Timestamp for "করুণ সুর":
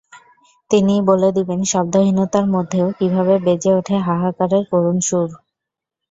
4.71-5.29